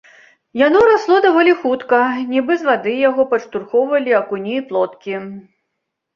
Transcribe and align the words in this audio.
Яно 0.59 0.79
расло 0.91 1.17
даволі 1.25 1.53
хутка, 1.65 1.99
нібы 2.31 2.57
з 2.63 2.69
вады 2.71 2.93
яго 3.09 3.27
падштурхоўвалі 3.35 4.17
акуні 4.23 4.59
і 4.63 4.67
плоткі. 4.73 5.15